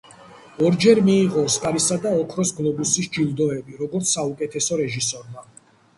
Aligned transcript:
ორჯერ 0.67 1.01
მიიღო 1.09 1.43
ოსკარისა 1.49 1.97
და 2.07 2.13
ოქროს 2.21 2.53
გლობუსის 2.61 3.11
ჯილდოები, 3.19 3.77
როგორც 3.83 4.15
საუკეთესო 4.19 4.81
რეჟისორმა. 4.85 5.51